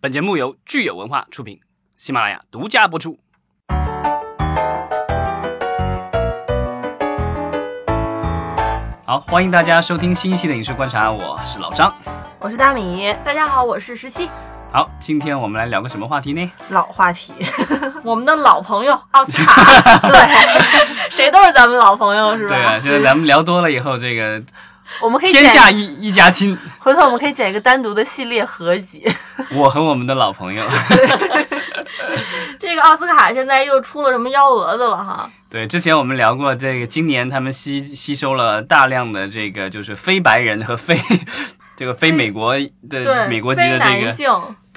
[0.00, 1.58] 本节目由聚友文化出品，
[1.96, 3.18] 喜马拉雅独家播出。
[9.04, 11.92] 好，欢迎大家收听新一期的影视观察，我是老张。
[12.38, 14.30] 我是大米，大家好，我是石溪。
[14.70, 16.48] 好，今天我们来聊个什么话题呢？
[16.70, 17.32] 老话题，
[18.04, 22.54] 我们的老朋友奥斯卡， 对，谁都是咱们老朋友，是吧？
[22.54, 24.40] 对啊，现在咱们聊多了以后，这个
[25.00, 29.04] 我们可以天下，一一家亲， 回头我们可以剪一个单独的系列合集。
[29.52, 30.64] 我和我们的老朋友。
[32.58, 35.30] 这个奥斯卡现在又出了什么幺蛾子了哈？
[35.48, 40.98] 对，之前我们聊过，这个今年他们吸吸收了大量的这个就是非白人和非
[41.76, 42.54] 这个非美国
[42.90, 44.14] 的，美国籍的这个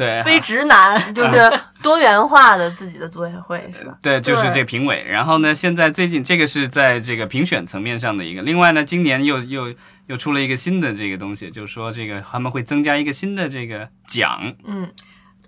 [0.02, 1.52] 对非直男， 就是
[1.84, 3.96] 多元化的自己的组委会是吧？
[4.02, 5.06] 对，就是这评委。
[5.08, 8.42] 然后呢，现在最近这个是在这个评选层面上的一个。
[8.42, 9.74] 另外呢，今年又又
[10.08, 14.54] 又出了一个新的这个东西，就是说这个他们会增加一个新的这个奖。
[14.66, 14.90] 嗯。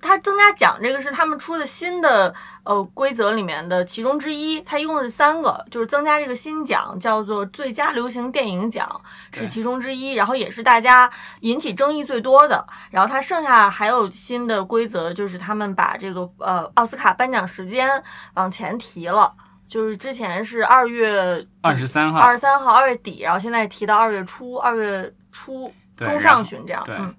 [0.04, 9.02] 它增加奖这个是他们出的新的呃规则里面的其中之一，它一共是三个，就是增加这个新奖叫做最佳流行电影奖
[9.32, 12.64] 是其中之一，然后也是大家引起争议最多的。
[12.92, 19.34] 然后它剩下还有新的规则，就是他们把这个呃奥斯卡颁奖时间往前提了，
[19.68, 26.84] 就是之前是二月二十三号，二十三号二月底，然后现在提到二月初二月初中上旬这样。
[26.86, 27.16] 对嗯，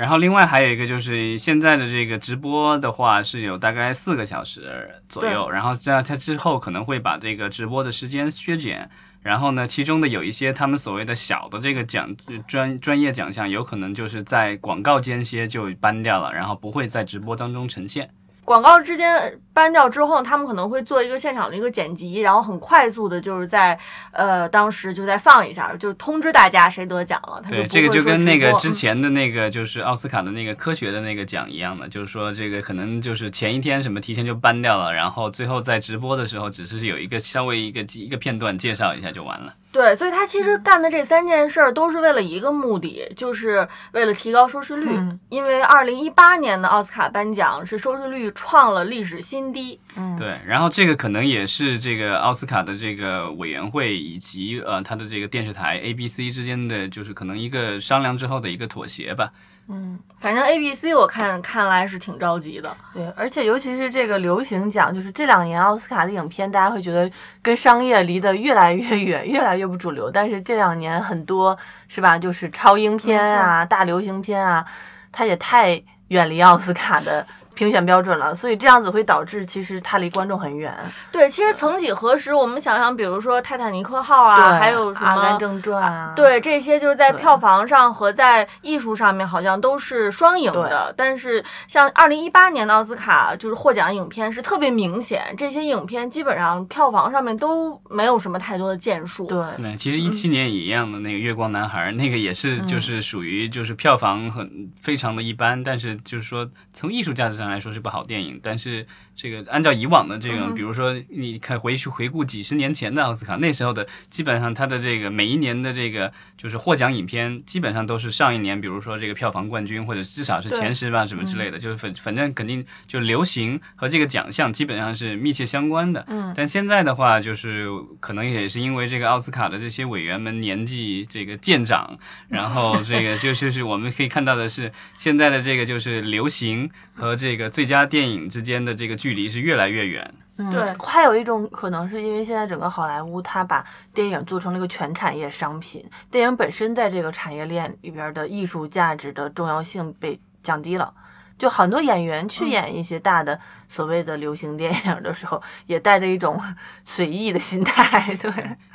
[0.00, 8.88] 然后另外还有一个就是现在的这个直播的话是有大概四个小时左右，然后在它之后可能会把这个直播的时间削减。
[9.20, 12.16] 然后呢，其中的有一些他们所谓的小的这个奖
[12.48, 18.08] 专专业奖项，有可能就是在广告间歇就搬掉了，然后不会在直播当中呈现。
[18.42, 23.78] 广告之间搬掉之后，他们可能会做一个现场的一个剪辑，然后很快速的，就是在
[24.10, 27.42] 呃当时就再放一下，就通知大家谁得奖了。
[27.46, 39.52] 对，这个就跟那个之前的那个就是奥斯卡的那个科学的那个奖一样的，就是说这个可能就是前一天什么提前就搬掉了，然后最后在直播的时候只是有一个稍微一个一个片段介绍一下就完了。
[39.72, 44.88] 对，所以他其实嗯干的这三件事儿都是为了一个目的，就是为了提高收视率。
[44.90, 49.80] 嗯因为二零一八年的奥斯卡颁奖是收视率创了历史新低。
[49.96, 59.30] 嗯，对，然后这个可能也是这个奥斯卡的这个委员会以及呃他的这个电视台 ABC 之间的就是可能一个商量之后的一个妥协吧。
[59.72, 62.76] 嗯，反正 ABC 我看看来是挺着急的。
[62.92, 67.08] 对，而且尤其是这个流行奖，就是这两年奥斯卡的影片，大家会觉得
[67.40, 70.10] 跟商业离得越来越远，越来越不主流。
[70.10, 71.56] 但是这两年很多
[71.86, 74.66] 是吧，就是超英片啊、大流行片啊，
[75.12, 77.24] 它也太远离奥斯卡的
[77.54, 80.74] 评选标准了，所以这样子会导致其实它离观众很远。
[81.12, 90.94] 对，其实曾几何时，我们想想，比如说《泰坦尼克号》啊，还有什么阿甘正传》啊，对，这些就是在票房上和在艺术上面好像都是双赢的。
[90.96, 99.26] 但是像二零一八年的奥斯卡，就是获奖影片是特别明显，这些影片基本上票房上面都没有什么太多的建树。
[99.26, 108.86] 对，那，其实一七年也一样的，那个《月光男孩》那个也是就是属于就是票房很非常的一般，但是就是说从艺术价值上来说是部好电影，但是
[109.16, 126.04] 这个按照以往的这种，嗯比如说你看回去回顾几十年前的奥斯卡，那时候的基本上它的这个每一年的这个就是获奖影片，基本上都是上一年，比如说这个票房冠军或者至少是前十吧什么之类的，就是反反正肯定就流行和这个奖项基本上是密切相关的。
[126.08, 127.66] 嗯，但现在的话，就是
[128.00, 131.98] 可能也是因为这个奥斯卡的这些委员们年纪这个渐长，
[132.28, 140.14] 然后这个就就是我们可以看到的是，现在的这个就是流行和这个最佳电影之间的这个距离是越来越远。
[140.36, 143.62] 嗯对还有一种可能是因为现在整个好莱坞它把
[143.92, 150.94] 电影做成了一个全产业商品，电影本身在这个产业链里边的艺术价值的重要性被降低了。
[151.36, 153.38] 就很多演员去演一些大的
[153.72, 156.40] 所谓的流行电影的时候，也带着一种
[156.84, 158.16] 随意的心态。
[158.16, 158.30] 对，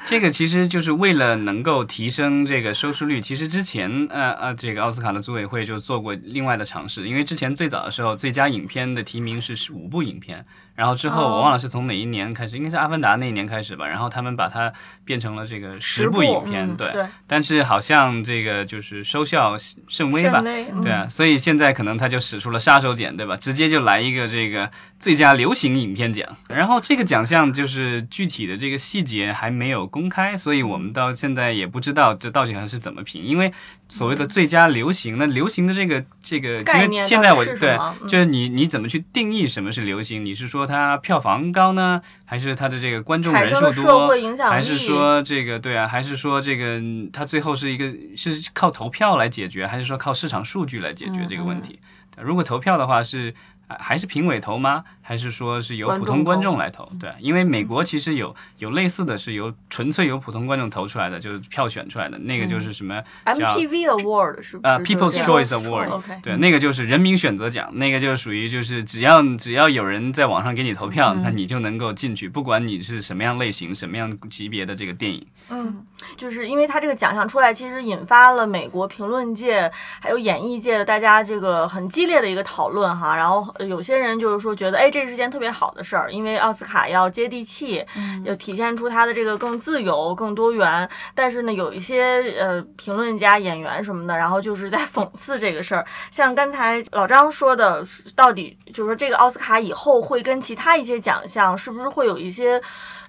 [0.05, 3.19] 这个其实就是为了能够提升这个收视率。
[3.19, 10.45] 其实之前呃呃，这个奥斯卡的组委会就做过另外的尝试，因为之前最早的时候，最佳影片的提名是十五部影片，
[10.75, 14.71] 然后之后我忘了是从哪一年开始，应该是《阿凡达》那一年开始吧，然后他们把它
[15.03, 16.87] 变成了这个十部影片，对。
[17.27, 19.57] 但是好像这个就是收效
[19.89, 23.35] 甚微吧，微嗯对啊，所以现在可能他就使出了杀手锏，对吧？
[23.35, 24.69] 直接就来一个这个
[24.99, 33.51] 最佳流行影片奖，然后这个奖项就是具体的这个细节还没有公开，所以我们到现在也不知道这到底还是怎么评，因为
[33.87, 37.77] 所谓的最佳流行，那流行的这个这个，其实现在我对
[38.07, 40.25] 就是你你怎么去定义什么是流行？
[40.25, 44.09] 你是说它票房高呢，还是它的这个观众人数多？
[44.49, 45.87] 还是说这个对啊？
[45.87, 51.79] 还是说这个嗯它最后是一个是靠投票来解决，还是说靠市场数据来解决这个问题？
[52.17, 53.33] 如果投票的话是。
[53.67, 54.83] 啊，还是评委投吗？
[55.01, 56.87] 还是说是由普通观众来投？
[56.99, 75.25] 对，因为美国其实有有类似的是由纯粹由普通观众投出来的，就是票选出来的那个就是什么 MTV Award 是呃 People's Choice Award，对，那个就是人民选择奖，那个就属于就是只要只要有人在网上给你投票，那你就能够进去，不管你是什么样类型、什么样级别的这个电影。
[75.49, 75.85] 嗯，
[76.17, 83.45] 就是因为他这个奖项出来，其实引发了美国评论界还有演艺界的大家这个很激烈的一个讨论哈，然后。
[83.65, 87.83] 有些人就是说觉得，哎，这是件特别好的事儿，因为奥斯卡要接地气，
[88.23, 90.87] 要体现出它的这个更自由、更多元。
[91.13, 92.03] 但是呢，有一些
[92.39, 95.85] 呃评论家、演员员什么的，然后就是在讽刺这个事儿。
[96.11, 97.85] 像刚才老张说的，
[98.15, 102.61] 到底就是说这个奥斯卡以后会跟其他一些奖项是不是会有一些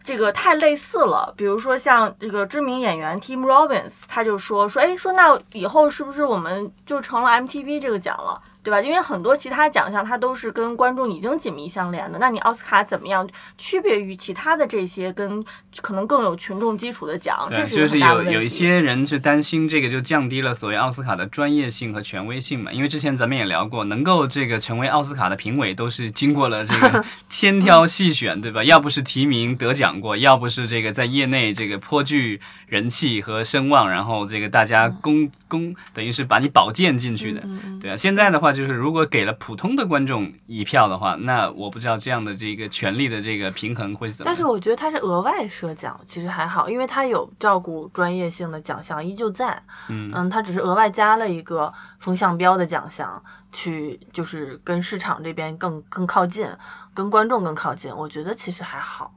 [0.03, 1.33] 这个太类似了？
[1.37, 8.41] 比如说像这个知名演员 Tim Robbins，他就说说，哎，说那以后是不是我们就成了 MTV 这个奖了？
[8.67, 8.81] 对吧？
[8.81, 13.25] 因为很多其他奖项它都是跟观众已经紧密相连的，那你奥斯卡怎么样
[13.57, 15.45] 区别于其他的这些跟
[15.81, 17.47] 可能更有群众基础的奖？
[17.49, 22.73] 对，就是有有一些人是担心这个就降低了所谓奥斯卡的专业性和权威性嘛。
[22.73, 28.65] 因为之前咱们也聊过，能够这个成为奥斯卡的评委都是经过了这个 千挑细选，对吧？
[28.65, 37.41] 要不是提名得奖过，要不是这个在业内这个颇具人气和声望，然后这个大家公公等于是把你保荐进去的，
[37.81, 37.97] 对啊。
[37.97, 38.56] 现在的话。
[38.57, 44.31] 就是如果给了普通的观众一票的话，那我不知道这样的这个权力的这个平衡会怎么。
[44.31, 49.63] 但是我觉得他是额外设奖，其实还好，因为他有照顾专业性的奖项依旧在。
[49.89, 53.23] 嗯嗯，他只是额外加了一个风向标的奖项，
[53.53, 56.49] 去就是跟市场这边更更靠近，
[56.95, 57.95] 跟观众更靠近。
[57.95, 59.13] 我觉得其实还好。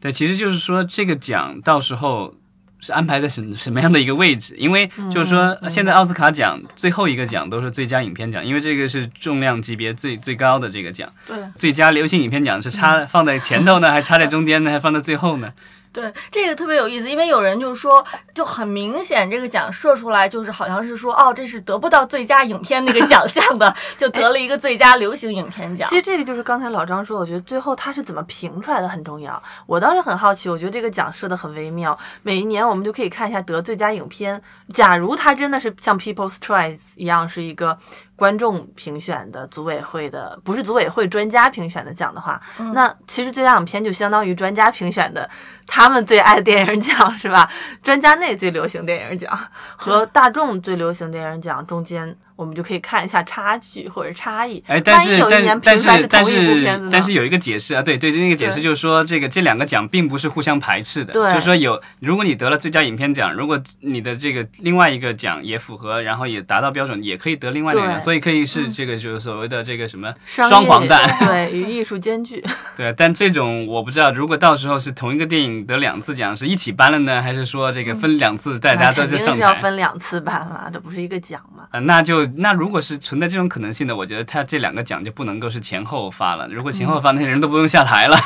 [0.00, 2.34] 对，其实就是说这个奖到时候。
[2.80, 4.54] 是安排在什什么样的一个位置？
[4.56, 11.10] 因为就是说，现在奥斯卡奖最后一个奖都是最佳影片奖，因为这个是重量级别最最高的这个奖。
[11.26, 15.52] 对，最佳流行影片奖是插放在前头呢，还插在中间呢，还放在最后呢？
[15.92, 25.88] 对，这个特别有意思，因为有人就说，就很明显，这个奖设出来就是好像是说，哦，这是得不到最佳影片那个奖项的， 就得了一个最佳流行影片奖。
[25.88, 29.42] 其实这个就是刚才老张说，我觉得最后他是怎么评出来的很重要。
[29.66, 31.98] 我倒是很好奇，我觉得这个奖设的很微妙。
[32.22, 34.40] 每一年我们就可以看一下得最佳影片，
[34.72, 37.76] 假如他真的是像 People's Choice 一样是一个。
[38.16, 42.38] 观众评选的组委会的不是组委会专家评选的奖的话，
[42.74, 45.26] 那其实最佳影片就相当于专家评选的
[45.66, 47.50] 他们最爱电影奖是吧？
[47.82, 49.38] 专家内最流行电影奖
[49.76, 52.16] 和大众最流行电影奖中间。
[52.40, 54.64] 我们就可以看一下差距或者差异。
[54.66, 72.42] 哎，但是但但是但是但是有一个解释啊，对对，就那个解释就是说，这个这两个奖并不是互相排斥的，就是说有，如果你得了最佳影片奖，如果你的这个另外一个奖也符合，然后也达到标准，也可以得另外一个奖，所以可以是这个就是所谓的这个什么双黄蛋，对， 与艺术兼具。
[72.74, 79.34] 对，但这种我不知道，如果到时候是同一个电影得两次奖，是一起颁了呢，还是说这个分两次，大家都在上台？
[79.34, 81.64] 是要分两次颁了，这不是一个奖吗？
[81.72, 82.29] 啊，那就。
[82.36, 86.48] 那如果是存在这种可能性的，我觉得他这两个奖就不能够是前后发了。
[86.48, 88.16] 如果前后发，那些人都不用下台了，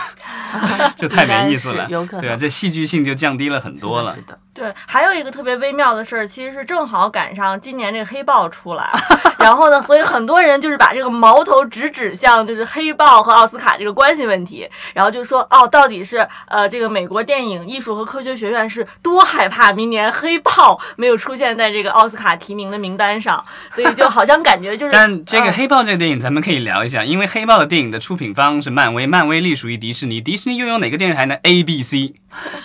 [0.97, 1.89] 就太没意思了。
[1.91, 4.15] 有可能，对啊，这戏剧性就降低了很多了。
[4.15, 4.39] 是的。
[4.55, 8.89] 对，还有一个特别微妙的事儿，其实是正好赶上今年这个黑豹出来，
[9.37, 24.93] 然后呢，所以很多人就是把这个矛头直指向就是黑豹和奥斯卡这个关系问题，然后就说哦，到底是呃这个美国电影艺术和科学学院是多害怕明年黑豹没有出现在这个奥斯卡提名的名单上，所以就好像感觉就是。
[24.95, 32.15] 但这个黑豹这个电影咱们可以聊一下，因为黑豹的电影的出品方是漫威，漫威隶属于迪士尼，迪士尼拥有哪个电视台呢？A B C。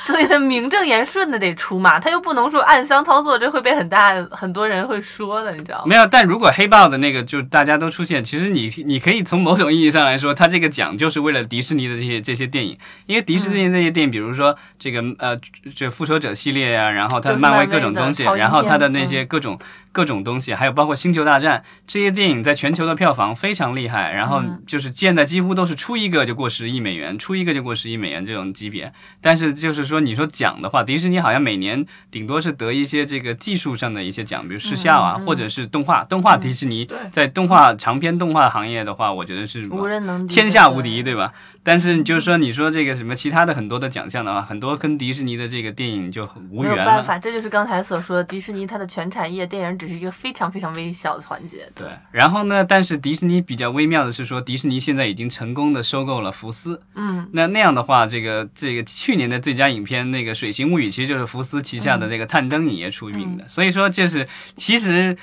[0.08, 5.84] 所以他名正言顺的得出嘛，他又不能说暗箱操作，这会被很大很多人会说的，你知道吗？
[5.88, 15.38] 没有，但如果黑豹的那个就大家都出现，其实你你可以从某种意义上来说，他这个奖就是为了迪士尼的这些这些电影，因为迪士尼这些电影，比如说这个呃
[15.76, 19.60] 这复仇者系列啊，然后它漫威各种东西，然后它的那些各种
[19.92, 29.50] 各种东西，还有包括星球大战这些电影在全球的票房非常厉害，然后就是现在几乎都是出一个就过十亿美元，出一个就过十亿美元这种级别，但是。
[29.60, 31.69] 就是说，你说奖的话，迪士尼好像每年
[32.12, 36.04] 顶多是得一些这个技术上的一些奖，比如视效啊，或者是动画。
[36.06, 41.34] 动画迪士尼在动画长篇动画行业的话，我觉得是无人能天下无敌，对吧？
[41.62, 46.78] 但是就是说，你说这个什么其他的很多的奖项的话，很多跟迪士尼的这个电影就很无缘了。
[46.78, 51.70] 没有办法，这就是刚才所说的，迪士尼它的全产业电影只是一个非常非常微小的环节。
[51.76, 51.88] 对。
[52.12, 56.82] 然后呢，但是迪士尼比较微妙的是说，迪士尼现在已经成功的收购了福斯。
[56.96, 57.28] 嗯。
[57.34, 65.18] 那那样的话，这个这个去年的最佳影片那个《水形物语》其实就是福斯旗下的这个探灯影业出品的，所以说就是其实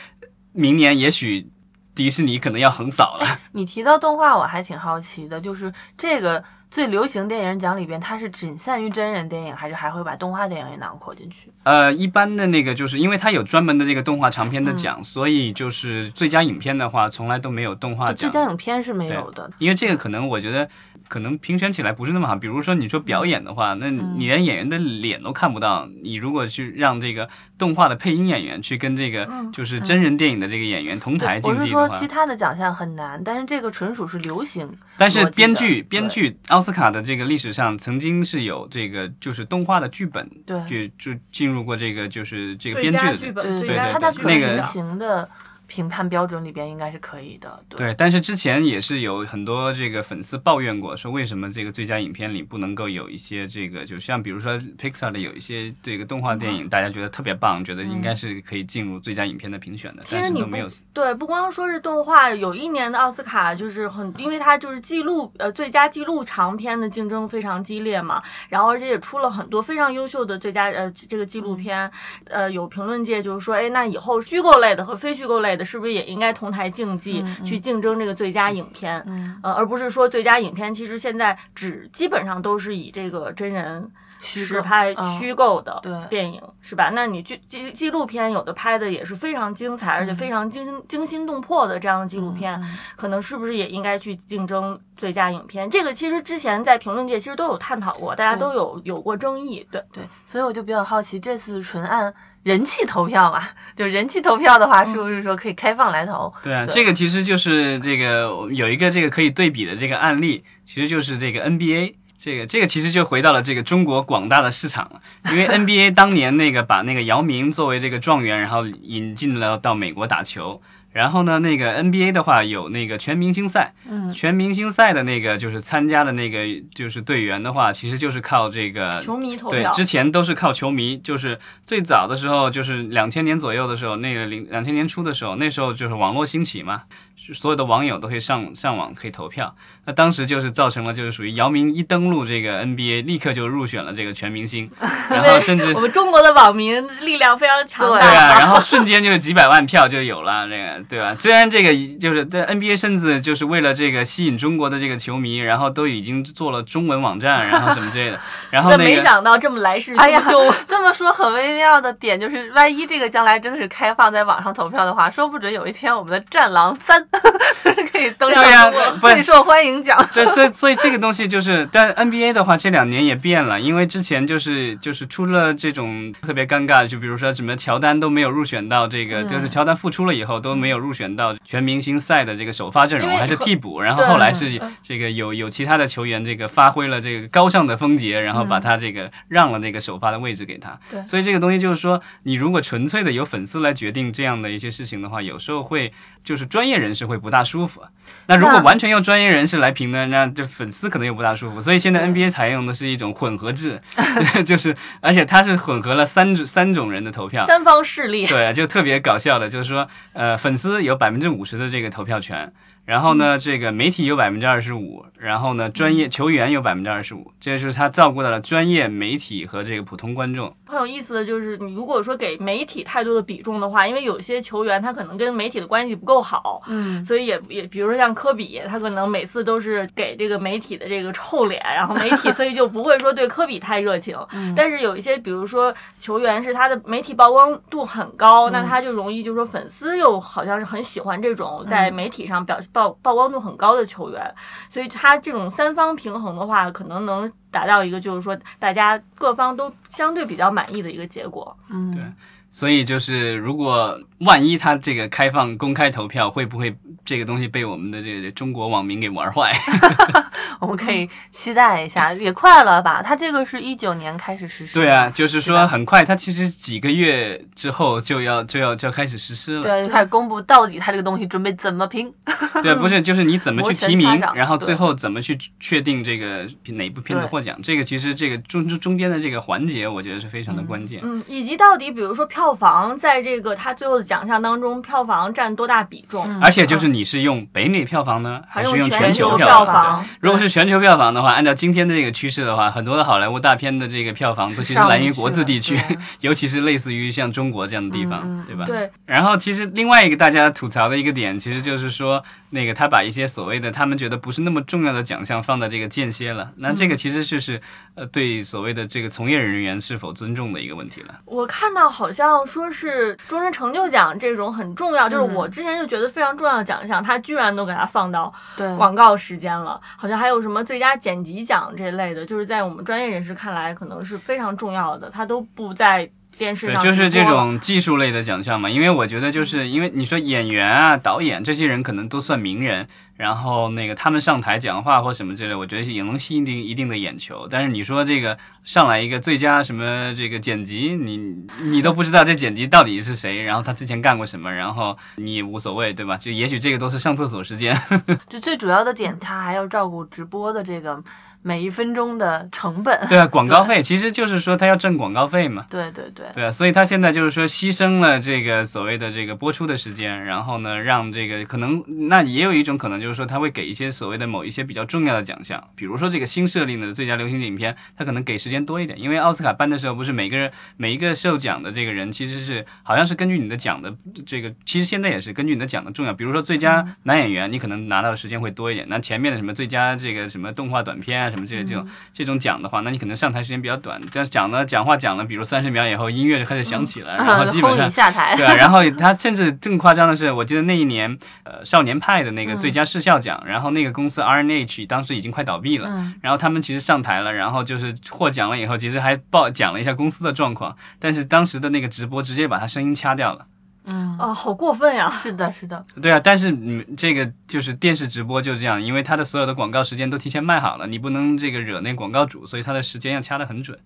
[0.53, 1.51] 明年也许。
[1.97, 3.27] 迪士尼可能要横扫了。
[3.53, 11.51] 你提到动画，我还挺好奇的，就是这个最流行电影奖里边，它是仅限于真人电影，还是还会把动画电影也囊括进去？
[11.63, 18.31] 呃，一般的那个就是因为它有专门的这个动画长片的奖，所以就是最佳影片的话，从来都没有动画奖。
[18.31, 20.69] 最佳影片是没有的，因为这个可能我觉得。
[21.09, 34.69] 可能评选起来不是那么好，比如说你说表演的话，那你连演员的脸都看不到，你如果去让这个动画的配音演员去跟这个就是真人电影的这个演员同台竞技的话，我是说其他的奖项很难，但是这个纯属是流行。
[34.97, 45.29] 但是编剧编剧奥斯卡的这个历史上曾经是有这个就是动画的剧本，对，就就进入过这个就是这个编剧的剧本，对对对，那个型的。
[45.67, 47.95] 评判标准里边应该是可以的，对。
[47.99, 60.69] 但是之前也是有很多这个粉丝抱怨过，说为什么这个最佳影片里不能够有一些这个，就像比如说 Pixar 的有一些这个动画电影，大家觉得特别棒，觉得应该是可以进入最佳影片的评选的，但是都没有。
[60.93, 71.91] 对，不光说是动画，有一年的奥斯卡就是很，因为它就是记录呃最佳记录长片的竞争非常激烈嘛，然后而且也出了很多非常优秀的最佳呃这个纪录片，
[72.27, 76.37] 呃有评论界就是说，哎，那以后虚构类的和非虚构类的是不是也应该？
[76.37, 79.01] 同台竞技去竞争这个最佳影片，
[79.43, 86.91] 呃，而不是说最佳影片其实现在只基本上都是以这个真人实拍虚构的电影，是吧？
[86.93, 92.63] 那你纪纪纪录片有的拍的也是非常精彩，而且非常惊惊心动魄的这样的纪录片，
[92.97, 95.71] 可能是不是也应该去竞争最佳影片？
[95.71, 102.13] 这个其实之前在评论界其实都有探讨过，大家都有有过争议，对对，所以我就比较好奇，这次纯按。
[102.47, 103.43] 人气投票嘛，
[103.77, 106.33] 就人气投票的话，是不是说可以开放来投？
[106.45, 115.01] 对啊，这个其实就是这个有一个这个可以对比的这个案例，其实就是这个 NBA，这个这个其实就回到了这个中国广大的市场了，
[115.33, 120.63] 因为 NBA 当年那个把那个姚明作为这个状元，然后引进了到美国打球。
[120.97, 129.71] 然后呢，那个 NBA 的话有那个全明星赛，嗯，全明星赛的那个就是参加的那个就是队员的话，其实就是靠这个球迷投票。
[129.71, 136.85] 对，之前都是靠球迷，就是最早的时候，就是两千年左右的时候，那个零两千年初的时候，那时候就是网络兴起嘛。
[137.33, 139.55] 所有的网友都可以上上网可以投票，
[139.85, 144.71] 那当时就是造成了就是属于姚明一登陆这个 NBA，立刻就入选了这个全明星，
[145.11, 151.15] 然后甚至我们中国的网民力量非常强大，对啊，然后瞬间就是几百万票就有了，这个对吧？
[151.19, 160.55] 虽然这个就是在 NBA 甚至就是为了这个吸引中国的这个球迷，然后都已经做了中文网站， 然后什么之类的，然后那个没想到这么来势汹汹。
[160.69, 167.03] 这么说很微妙的点就是，万一这个将来真的是开放在网上投票的话，说不准有一天我们的《战狼三》。
[167.93, 169.99] 可以登上最受欢迎奖。
[170.13, 183.81] 对，所以所以这个东西就是，但 NBA 的话，这两年也变了，因为之前就是就是出了这种特别尴尬，就比如说什么乔丹都没有入选到这个，就是乔丹复出了以后都没有入选到全明星赛的这个首发阵容，还是替补。
[183.81, 190.79] 然后后来是这个有有其他的球员这个发挥了这个高尚的风节，然后把他这个让了那个首发的位置给他。
[191.07, 195.93] 所以这个东西就是说，你如果纯粹的由粉丝来决定这样的一些事情的话，有时候会
[196.25, 197.83] 就是专业人士会不大舒服。
[198.29, 201.61] 那如果完全用专业人士来评呢，那这粉丝可能又不大舒服。
[201.61, 203.81] 所以现在 NBA 采用的是一种混合制，
[204.45, 208.27] 就是而且它是混合了三种三种人的投票，三方势力。
[208.27, 212.53] 对，就特别搞笑的，就是说，呃，粉丝有百分之五十的这个投票权。
[212.87, 220.55] 然后呢，这个媒体有百分之二十五，然后呢，专业球员有百分之二十五，这就是他照顾到了专业媒体和这个普通观众。
[220.69, 234.17] 很有意思的就是，你如果说给媒体太多的比重的话，因为有些球员他可能跟媒体的关系不够好，嗯，所以也也，比如说像科比，他可能每次都是给这个媒体的这个臭脸， 然后媒体所以就不会说对科比太热情。
[234.55, 242.71] 但是有一些，比如说球员是他的媒体曝光度很高，那他就容易就是说粉丝又好像是很喜欢这种在媒体上表现。
[242.77, 244.35] 曝曝光度很高的球员，
[244.69, 251.57] 所以他这种三方平衡的话，可能能达到一个就是说大家各方都相对比较满意的一个结果。
[251.71, 252.03] 嗯，对。
[252.51, 259.53] 所以就是，如果万一他这个开放公开投票，会不会这个东西被我们的这个中国网民给玩坏？
[260.59, 263.03] 我们可以期待一下，也快了吧？
[263.03, 264.73] 他这个是一九年开始实施。
[264.73, 269.63] 对啊，就是说很快，他其实几个月之后就要就要就要开始实施了。
[269.63, 272.11] 对，就开始公布到底他这个东西准备怎么评。
[272.63, 277.59] 对，不是，就是你怎么去提名， 然后最后怎么去确定这个哪部片子获奖？
[277.63, 281.01] 这个其实这个中中中间的这个环节，我觉得是非常的关键。
[281.05, 282.47] 嗯，以及到底比如说票。
[282.57, 286.25] 房在这个他最后的奖项当中，票房占多大比重？
[286.27, 290.07] 嗯而且就是你是用北美票房呢，还是用全球票房？
[290.21, 295.77] 如果是全球票房的话，按照今天的这个趋势的话，很多的好莱坞大片的这个票房都其实来源于国字地区，
[296.21, 298.65] 尤其是类似于像中国这样的地方，对吧？
[298.65, 298.91] 对。
[299.05, 307.61] 然后其实另外一个大家吐槽的一个点，其实就是说，那个他把一些所谓的他们觉得不是那么重要的奖项放在这个间歇了，那这个其实就是
[307.95, 311.15] 呃对所谓的这个从业人员是否尊重的一个问题了。
[311.25, 319.81] 我看到好像说是终身成就奖这种很重要，就是我之前就觉得非常重要的奖项，他居然都给它放到对广告时间了。
[319.97, 326.11] 好像还有什么最佳剪辑奖这类的，就是在我们专业人士看来可能是非常重要的，它都不在。
[326.39, 337.47] 电视对，上就是这种技术类的奖项嘛，因为我觉得就是因为你说演员啊、导演这些人可能都算名人，然后那个他们上台讲话或什么之类，我觉得也能吸引一定的眼球。
[337.51, 346.17] 但是你说这个上来一个最佳什么这个剪辑，你你都不知道这剪辑到底是谁，然后他之前干过什么，然后你无所谓，对吧？
[346.17, 347.77] 就也许这个都是上厕所时间。
[348.29, 351.03] 就最主要的点，他还要照顾直播的这个
[351.47, 353.07] 每一分钟的成本。
[353.09, 355.65] 对啊，广告费其实就是说他要挣广告费嘛。
[355.71, 373.95] 对对对，对啊，所以他现在就是说牺牲了这个所谓的这个播出的时间，然后呢，让这个可能那也有一种可能就是说他会给一些所谓的某一些比较重要的奖项，比如说这个新设立的最佳流行影片，他可能给时间多一点，因为奥斯卡颁的时候不是每个人每一个受奖的这个人其实是好像是根据你的奖的
[374.27, 381.87] 这个，其实现在也是根据你的奖的重要，比如说最佳男演员，你可能拿到的时间会多一点，那前面的什么最佳这个什么动画短片啊什么之类这种。
[382.13, 388.35] 这种讲的话，那你可能上台时间比较短，但是讲呢，讲话讲了，比如三十秒以后，音乐就开始响起了，然后基本上你下台。
[388.35, 403.47] 对啊，然后他甚至更夸张的是，我记得那一年，呃，少年派的那个最佳视效奖，然后那个公司 RNH 当时已经快倒闭了，嗯然后他们其实上台了，然后就是获奖了以后，其实还报讲了一下公司的状况，但是当时的那个直播直接把他声音掐掉了。
[403.87, 405.21] 嗯，啊，好过分呀！
[405.23, 413.79] 是的，是的，对啊，但是嗯，这个就是电视直播就这样，因为它的所有的广告时间都提前卖好了，你不能这个惹那广告主，所以它的时间要掐得很准。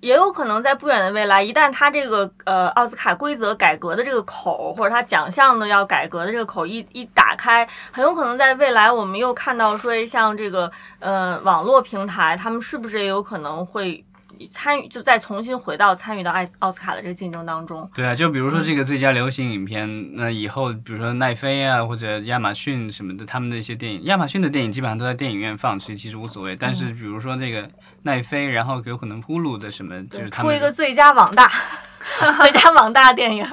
[0.00, 14.04] 也有可能在不远的未来，一旦它这个呃奥斯卡规则改革的这个口，或者它奖项的要改革的这个口一一打开，很有可能在未来我们又看到说，像这个呃网络平台，他们是不是也有可能会
[14.50, 17.88] 参与，就再重新回到参与到奥奥斯卡的这个竞争当中？
[17.94, 26.56] 对啊，就比如说这个最佳流行影片，那以后比如说奈飞啊或者亚马逊什么的，他们的一些电影，亚马逊的电影基本上都在电影院放，所以其实无所谓。
[26.56, 27.68] 但是比如说这个
[28.02, 31.48] 奈飞，然后有可能呼噜的什么，就是出一个最佳网大，
[32.42, 33.46] 最佳网大电影。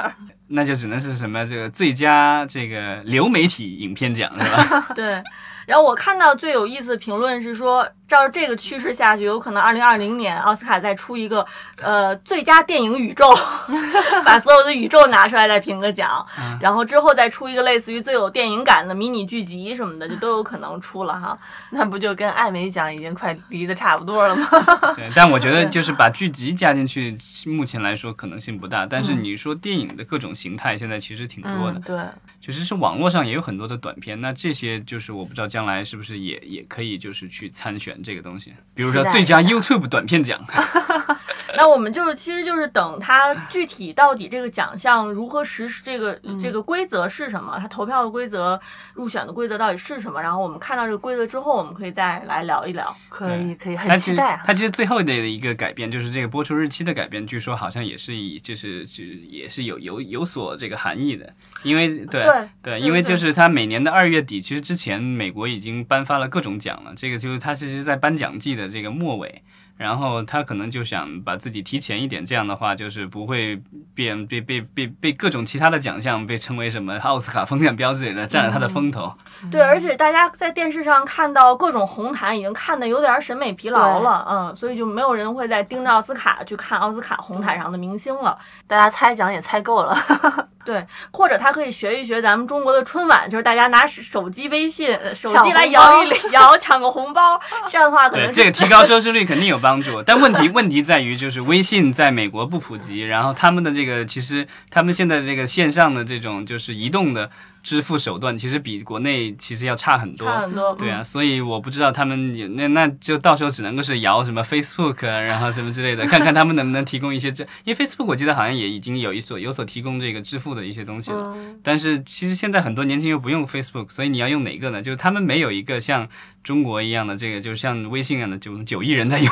[0.47, 4.87] 那就只能是什么这个最佳这个流媒体影片奖是吧？
[4.93, 5.23] 对，
[5.65, 11.45] 然后我看到最有意思的评论是说，照这个趋势下去，有可能二零二零年奥斯卡再出一个
[11.77, 13.33] 呃最佳电影宇宙，
[14.25, 21.37] 把所有的宇宙拿出来再评个奖，嗯然后之后再出一个类似于最有电影感的迷你剧集什么的，就都有可能出了哈。
[21.71, 24.47] 那不就跟艾美奖已经快离得差不多了吗？
[24.95, 28.85] 对，但我觉得就是把剧集加进去，目前来说可能性不大。
[28.85, 31.97] 但是你说电影的各种形态，现在其实挺多的嗯，，对，
[32.39, 34.19] 其实是网络上也有很多的短片。
[34.21, 40.43] 那这些就是我不知道将来是不是也也可以就是去参选这个东西，比如说最佳 YouTube 短片奖。
[41.57, 48.59] 那我们就是其实就是等它具体到底这个奖项如何实施，这个嗯这个规则是什么，它投票的规则、
[48.93, 52.95] 入选的规则到底是什么，然后我们看到这个规则之后，我们可以再来聊一聊。
[53.09, 54.41] 可以可以，很期待啊。
[54.45, 69.43] 它其实最后的一个改变就是这个播出日期的改变，据说好像也是以就是就也是有有有所这个含义的，因为对对对，因为就是它每年的二月底，其实之前美国已经颁发了各种奖了，这个就是它其实在颁奖季的这个末尾。
[69.77, 73.61] 然后他可能就想把自己提前一点，这样的话就是不会
[73.93, 79.13] 变被被被被各种其他的奖项被称为什么奥斯卡风向标之类的，占了他的风头。
[79.51, 88.37] 对，而且大家在电视上看到各种红毯，已经看的有点审美疲劳了，嗯，所以就没有人会再盯着奥斯卡去看奥斯卡红毯上的明星了。
[88.67, 89.95] 大家猜奖也猜够了，
[90.63, 107.29] 对，或者他可以学一学咱们中国的春晚，就是大家拿手机微信、呃手机来摇一摇，抢个红包，这样的话可能对这个提高收视率肯定有帮助，但问题 问题在于就是微信在美国不普及，然后他们的这个其实他们现在这个线上的这种就是移动的
[107.63, 110.27] 支付手段其实比国内其实要差很多。
[110.27, 110.75] 差很多。
[110.75, 121.33] 对啊，嗯，所以我不知道他们有那那就到时候只能够是摇什么 Facebook，啊然后什么之类的，看看他们能不能提供一些这，因为 Facebook 我记得好像也已经有一所有所提供这个支付的一些东西了。
[121.35, 124.81] 嗯但是其实现在很多年轻人不用 Facebook，所以你要用哪个呢？
[124.81, 126.05] 就是他们没有一个像
[126.43, 129.31] 中国一样的这个，就是像微信一样的九九亿人在用，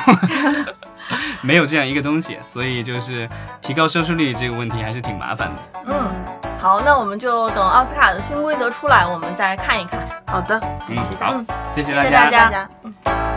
[1.43, 3.27] 没有这样一个东西，所以就是
[3.61, 5.83] 提高收视率这个问题还是挺麻烦的。
[5.87, 6.09] 嗯，
[6.59, 9.99] 好，那我们就等奥斯卡的新规则出来，我们再看一看。
[10.25, 11.33] 好的，嗯好，
[11.75, 12.45] 谢谢谢大谢大家。
[12.45, 12.69] 大家。
[12.83, 13.30] 嗯